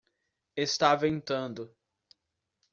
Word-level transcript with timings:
Está 0.55 0.95
ventando. 0.95 1.77